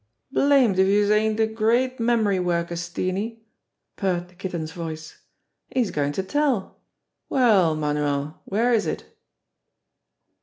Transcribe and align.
"Blamed 0.31 0.79
if 0.79 0.87
youse 0.87 1.11
ain't 1.11 1.39
a 1.39 1.45
great 1.45 1.99
memory 1.99 2.39
worker, 2.39 2.75
Steenie!" 2.75 3.45
purred 3.97 4.29
the 4.29 4.33
Kitten's 4.33 4.71
voice. 4.71 5.19
"He's 5.69 5.91
goin' 5.91 6.11
to 6.13 6.23
tell. 6.23 6.79
Well, 7.29 7.75
Manuel, 7.75 8.41
where 8.45 8.73
is 8.73 8.87
it 8.87 9.15